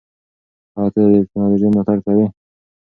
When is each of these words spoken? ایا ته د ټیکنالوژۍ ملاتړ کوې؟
ایا 0.77 0.87
ته 0.93 1.01
د 1.13 1.15
ټیکنالوژۍ 1.23 1.67
ملاتړ 1.69 1.97
کوې؟ 2.05 2.25